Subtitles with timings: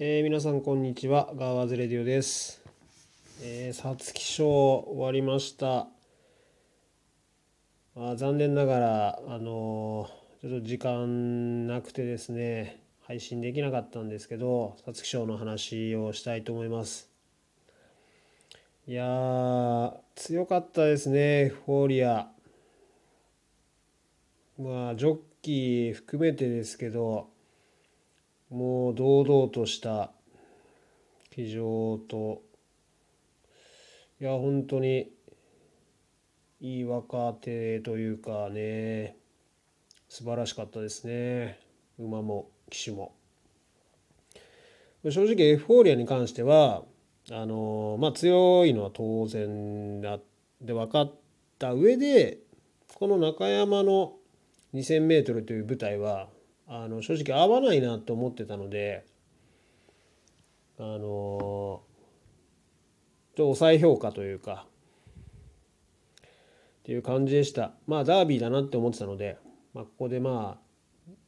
[0.00, 1.32] えー皆さんこんにちは。
[1.34, 2.62] ガーワーズレディオです。
[3.42, 5.88] えー皐月賞終わりました。
[7.96, 17.10] あ残念ながらあのーちょっと時間なくてですね配信できなかったんですけど皐月賞の話をしたいと思います。
[18.86, 22.28] いやー強かったですねフォーリア。
[24.60, 27.30] まあジョッキー含めてですけど
[28.50, 30.10] もう堂々とした
[31.30, 32.42] 騎乗と
[34.20, 35.10] いや本当に
[36.60, 39.16] いい若手というかね
[40.08, 41.60] 素晴らしかったですね。
[41.98, 43.12] 馬も騎手も。
[45.08, 46.82] 正直エフフォーリアに関しては
[47.30, 50.18] あのまあ強いのは当然だ。
[50.60, 51.12] で分かっ
[51.58, 52.38] た上で
[52.94, 54.14] この中山の
[54.74, 56.28] 2000m という舞台は
[56.68, 59.06] あの正直合わないなと思ってたので
[60.78, 61.82] あのちょ
[63.32, 64.66] っと抑え評価というか
[66.20, 67.72] っていう感じでした。
[67.86, 69.38] まあダービーだなって思ってたので、
[69.74, 70.68] まあ、ここでまあ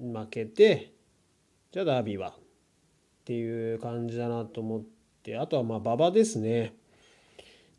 [0.00, 0.92] 負けて
[1.72, 2.32] じゃあダービーはっ
[3.24, 4.82] ていう感じだなと思っ
[5.22, 6.74] てあとはまあ馬場ですね。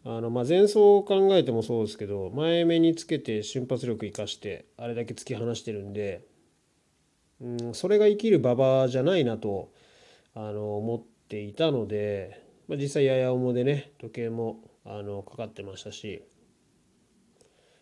[0.06, 6.24] あのまあ前走を考えてもそうですけど前目につけて瞬発力生かしてあれだけ突き放してるんで
[7.42, 9.72] うん、それが生きる馬場じゃないなと
[10.36, 16.24] あの思っていたので、まあ、実際やや重でね時計もあのかかってましたし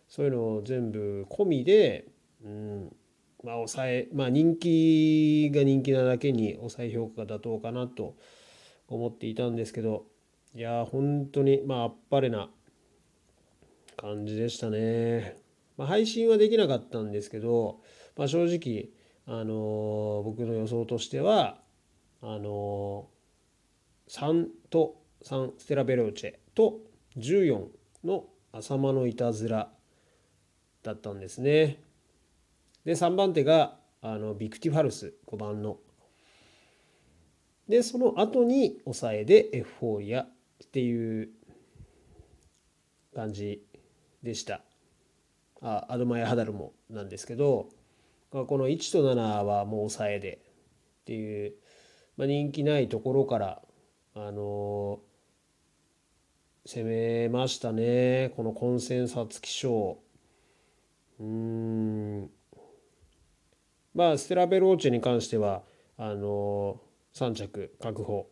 [0.08, 2.06] そういうのを全部込みで、
[2.44, 2.96] うん
[3.44, 8.16] まあ、抑えまあ人気が人気なだけに抑え評価が妥当かなと
[8.88, 10.06] 思っていたんですけど
[10.54, 12.48] いや本当にまああっぱれな
[13.96, 15.36] 感じでしたね。
[15.76, 17.80] まあ、配信はできなかったんですけど、
[18.16, 18.88] まあ、正直
[19.30, 21.58] あの僕の予想としては
[22.22, 23.08] あの
[24.08, 26.78] 3と3ステラベローチェと
[27.18, 27.66] 14
[28.04, 29.70] の浅間のいたずら
[30.82, 31.82] だったんですね。
[32.86, 35.76] で3番手があのビクティファルス5番の。
[37.68, 40.28] でその後に抑えでエフフォーリアっ
[40.72, 41.28] ていう
[43.14, 43.62] 感じ
[44.22, 44.62] でした。
[45.60, 47.68] あアドマイハダルもなんですけど
[48.30, 50.38] この1と7はもう抑えで
[51.00, 51.54] っていう、
[52.16, 53.62] まあ、人気ないところから
[54.14, 55.00] あの
[56.66, 58.32] 攻めましたね。
[58.36, 59.98] この混戦皐月賞。
[61.18, 62.30] うん。
[63.94, 65.62] まあステラベローチェに関しては
[65.96, 66.78] あの
[67.14, 68.28] 3着確保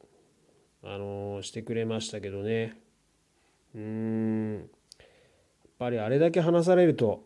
[0.84, 2.78] あのしてくれましたけどね。
[3.74, 4.58] うん。
[4.58, 4.68] やっ
[5.78, 7.24] ぱりあれだけ離されると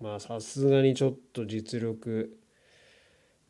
[0.00, 2.38] まあさすがにちょっと実力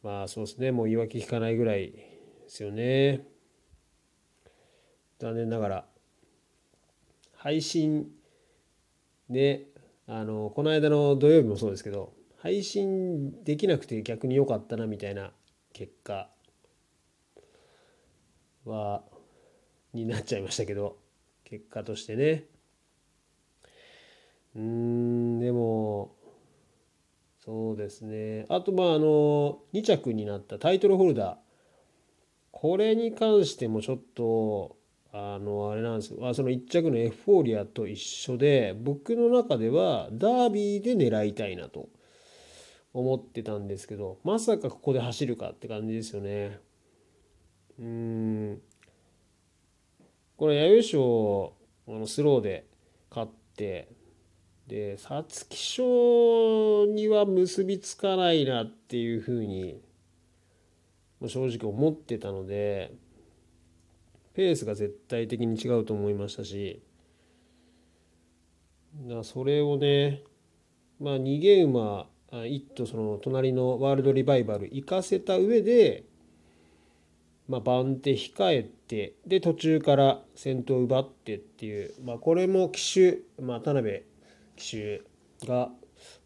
[0.03, 0.71] まあそうですね。
[0.71, 2.09] もう言い訳聞かないぐらいで
[2.47, 3.27] すよね。
[5.19, 5.85] 残念ながら。
[7.35, 8.09] 配信
[9.29, 9.67] で
[10.07, 15.33] あのこの間の土曜日もそうですけど配信できなくて逆に良かったなみたいな
[15.73, 16.31] 結果
[18.65, 19.03] は
[19.93, 20.99] になっちゃいましたけど
[21.45, 22.45] 結果としてね。
[24.55, 26.15] うーんでも
[27.47, 28.45] そうですね。
[28.49, 31.37] あとまああの2着になったタイトルホルダー。
[32.51, 34.77] これに関してもちょっと
[35.13, 36.35] あのあれなんですよ。
[36.35, 41.89] その1着のエフフォーリアと一緒で僕の中ではダービーで狙いたいなと
[42.93, 46.59] 思ってたんですけどまさかここで走るかって感じですよね。
[47.79, 48.61] うん。
[50.37, 51.53] これ弥生賞
[51.87, 52.67] あのスローで
[53.09, 53.89] 勝って
[54.67, 59.81] で皐月賞には結びつかないなっていうふうに
[61.27, 62.93] 正直思ってたので
[64.35, 66.83] ペースが絶対的に違うと思いましたし
[69.09, 70.23] だそれをね
[71.01, 72.07] まあ逃げ馬
[72.47, 76.05] 一頭その隣のワールドリバイバル行かせた上で
[77.49, 84.03] まあ、番手控えてで途中から先頭奪ってっていう、まあ、これも騎手、まあ、田辺
[84.57, 85.03] 手
[85.47, 85.71] が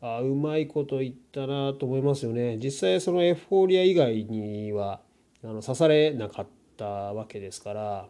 [0.00, 2.58] あうまいこと言ったなと思いますよね。
[2.58, 5.00] 実際そのエフフォーリア以外には
[5.44, 6.46] あの刺されなかっ
[6.76, 8.08] たわけですから。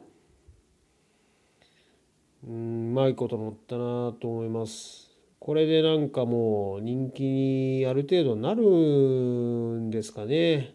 [2.44, 5.10] うんうまいこと乗ったなと思います。
[5.38, 10.74] これでなんかもう人気にある程度なるんですかね。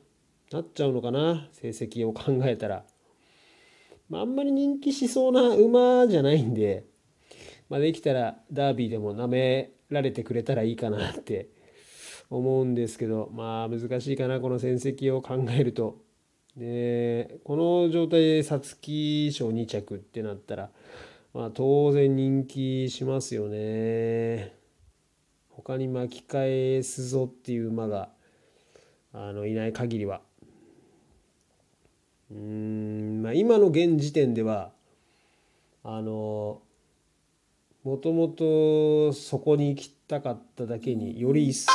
[0.51, 2.85] なっちゃうのかな成績を考えたら、
[4.09, 6.85] まあ、あんまり人気しそうな馬じゃないんで。
[7.69, 11.49] まあ、できたらダービーでも舐められてくれたらいいかなって
[12.29, 16.03] 思うんですけどまあ難しいかなこの戦績を考えると。
[16.57, 20.69] でこの状態で皐月賞2着ってなったら、
[21.33, 24.55] まあ、当然人気しますよね。
[25.49, 28.09] 他に巻き返すぞっていう馬が
[29.13, 30.21] あのいない限りは。
[32.31, 34.71] うんまあ今の現時点では
[35.83, 36.61] あの
[37.85, 41.71] もともとそこに行きたかっただけにより一層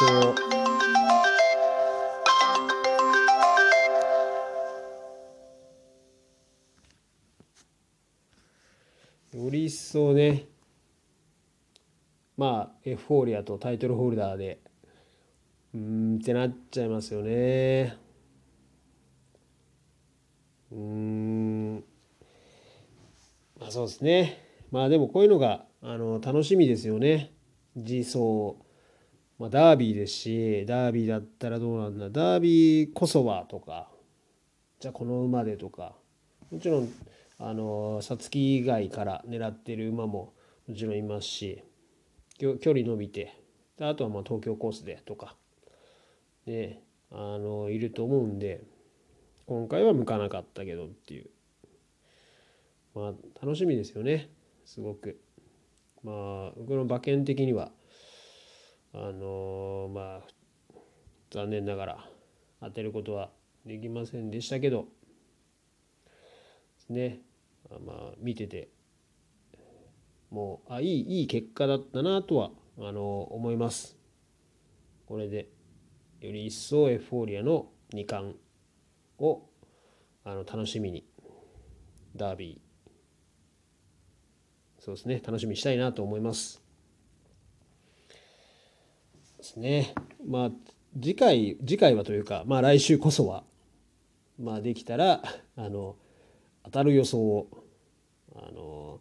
[9.38, 10.46] より一層ね
[12.36, 14.58] まあエフフォーリアとタイトルホルダーで
[15.72, 17.96] うんってなっちゃいますよね。
[20.72, 21.84] うん。
[23.60, 24.42] まあそうですね。
[24.72, 27.32] まあでもこういうのがあの楽しみですよね。
[27.74, 28.56] 次走、
[29.38, 32.10] まあ、ダービーですしダービーだったらどうなんだ。
[32.10, 33.88] ダービーこそはとか
[34.78, 35.94] じゃあこの馬でとか
[36.50, 36.92] もちろん
[37.38, 40.34] あの皐月以外から狙ってる馬も
[40.68, 41.64] もちろんいますし
[42.38, 43.34] 距離伸びて
[43.80, 45.36] あとはまあ東京コースでとか
[46.46, 48.62] であのいると思うんで
[49.46, 51.30] 今回は向かなかったけどっていう。
[52.94, 54.30] まあ楽しみですよね。
[54.64, 55.20] すごく。
[56.02, 57.70] まあ僕の馬券的には
[58.92, 60.74] あのまあ
[61.30, 62.04] 残念ながら
[62.60, 63.30] 当てることは
[63.66, 64.86] できませんでしたけど
[66.88, 67.20] ね
[67.68, 68.68] まあ見てて
[70.30, 73.96] もうあいいいい結果だったなとはあの思います。
[75.06, 75.48] これで
[76.20, 78.36] より一層エフフォーリアの2冠
[79.18, 79.42] を
[80.24, 81.04] あの楽しみに
[82.14, 82.69] ダービー
[84.80, 85.20] そうですね。
[85.24, 86.62] 楽しみにしたいなと思います。
[89.36, 89.94] ですね。
[90.26, 90.50] まあ
[90.94, 93.44] 次回次回はというかまあ来週こそは
[94.38, 95.22] まあできたら
[95.56, 95.96] あの
[96.64, 97.48] 当たる予想を
[98.34, 99.00] あの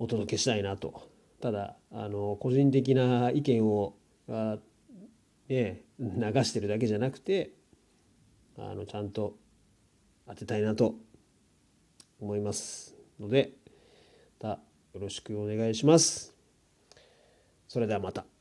[0.00, 1.08] お届けしたいなと。
[1.40, 3.94] ただあの個人的な意見を
[4.28, 4.58] あ、
[5.48, 7.50] ね、流してるだけじゃなくて
[8.56, 9.36] あのちゃんと
[10.26, 10.94] 当てたいなと
[12.20, 13.52] 思いますので
[14.40, 16.34] またよろしくお願いします。
[17.66, 18.31] それではまた。